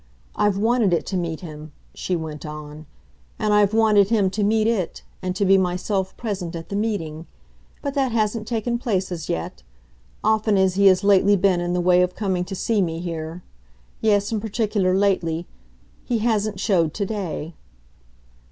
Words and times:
I've 0.35 0.57
wanted 0.57 0.93
it 0.95 1.05
to 1.05 1.15
meet 1.15 1.41
him," 1.41 1.73
she 1.93 2.15
went 2.15 2.43
on, 2.43 2.87
"and 3.37 3.53
I've 3.53 3.71
wanted 3.71 4.09
him 4.09 4.31
to 4.31 4.43
meet 4.43 4.65
it, 4.65 5.03
and 5.21 5.35
to 5.35 5.45
be 5.45 5.59
myself 5.59 6.17
present 6.17 6.55
at 6.55 6.69
the 6.69 6.75
meeting. 6.75 7.27
But 7.83 7.93
that 7.93 8.11
hasn't 8.11 8.47
taken 8.47 8.79
place 8.79 9.11
as 9.11 9.29
yet; 9.29 9.61
often 10.23 10.57
as 10.57 10.73
he 10.73 10.87
has 10.87 11.03
lately 11.03 11.35
been 11.35 11.61
in 11.61 11.73
the 11.73 11.79
way 11.81 12.01
of 12.01 12.15
coming 12.15 12.43
to 12.45 12.55
see 12.55 12.81
me 12.81 12.99
here 12.99 13.43
yes, 13.99 14.31
in 14.31 14.39
particular 14.41 14.97
lately 14.97 15.45
he 16.03 16.17
hasn't 16.17 16.59
showed 16.59 16.95
to 16.95 17.05
day." 17.05 17.53